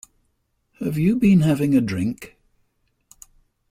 [0.79, 2.35] Have you been having a drink?